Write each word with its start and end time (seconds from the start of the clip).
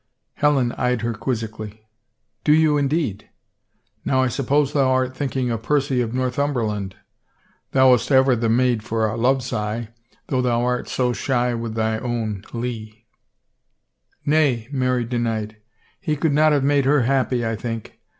Helen 0.33 0.71
eyed 0.79 1.01
her 1.03 1.13
quizzically." 1.13 1.85
Do 2.43 2.53
you, 2.53 2.75
indeed?... 2.75 3.29
Now 4.03 4.23
I 4.23 4.29
suppose 4.29 4.73
thou 4.73 4.89
art 4.89 5.15
thinking 5.15 5.51
of 5.51 5.61
Percy 5.61 6.01
of 6.01 6.11
Northum 6.11 6.53
berland. 6.55 6.93
Thou 7.73 7.91
wast 7.91 8.11
ever 8.11 8.35
the 8.35 8.49
maid 8.49 8.81
for 8.81 9.07
a 9.07 9.15
love 9.15 9.41
sigh^ 9.41 9.89
though 10.25 10.41
thou 10.41 10.63
art 10.63 10.87
so 10.89 11.13
shy 11.13 11.53
with 11.53 11.75
thy 11.75 11.99
own 11.99 12.43
Lee 12.51 13.05
—""Nay," 14.25 14.67
Mary 14.71 15.05
denied." 15.05 15.57
He 16.01 16.15
could 16.15 16.33
not 16.33 16.51
have 16.51 16.63
made 16.63 16.85
her 16.85 17.03
happy, 17.03 17.45
I 17.45 17.55
think. 17.55 17.99